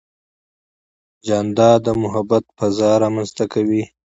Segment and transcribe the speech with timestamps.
[1.25, 3.83] جانداد د محبت فضا رامنځته کوي.